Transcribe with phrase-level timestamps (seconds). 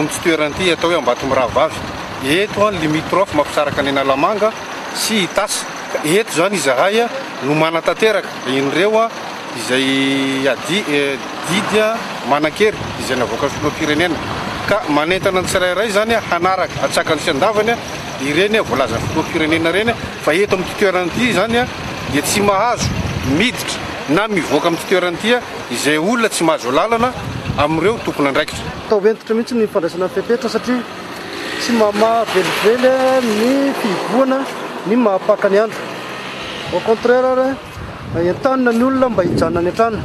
[0.00, 1.76] amtsy toerany ity atao he ambati miravavy
[2.36, 4.48] eto any limitrophe mampisaraka any nalamanga
[4.94, 5.66] sy hitasa
[6.04, 7.08] eto zany zahay a
[7.44, 9.10] no manatateraka in'reo a
[9.58, 14.14] izay adididya eh, mana-kery izay navoaka ny filoapirenena
[14.68, 17.74] ka manentana n tsirairay zany hanaraka atsaka nysy an-davany
[18.22, 21.66] ireny volazan'ny filoapirenena reny fa eto ami'tytoeranity zany a
[22.12, 22.88] dia tsy mahazo
[23.36, 27.12] miditra na mivoaka ami tytoeranitya izay olona tsy mahazo lalana
[27.58, 30.82] amin'ireo tompony andraikitaetitra mihitsy n fndraina peteitra satria
[31.58, 33.72] tsy mama velively ny
[34.14, 34.44] iana
[34.86, 35.80] ny mahapaka ny andro
[36.72, 37.48] ao contraire ary
[38.30, 39.98] en-tanina ny olona mba hijanona ny an-trano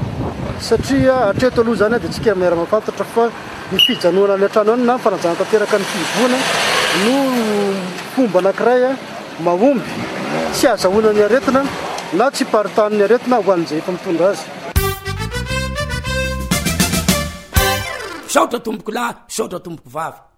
[0.60, 3.26] satria atreto aloha zany ah di atsika maaramahafantatra fa
[3.72, 6.38] ny fijanoana any an-trano any na mifanajanatanteraka ny fivoana
[7.06, 7.14] no
[8.18, 8.92] homba anankiray a
[9.48, 9.90] mahomby
[10.54, 11.62] tsy azahoana ny aretina
[12.18, 14.44] na tsy paritaniny aretina ahoan'izay efa amitondra azy
[18.34, 20.35] saotra tomboko la saotra tomboko vavy